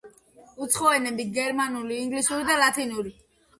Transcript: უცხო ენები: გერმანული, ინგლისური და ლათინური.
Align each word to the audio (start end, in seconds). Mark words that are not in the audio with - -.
უცხო 0.65 0.93
ენები: 1.01 1.27
გერმანული, 1.37 2.01
ინგლისური 2.07 2.51
და 2.51 2.59
ლათინური. 2.65 3.17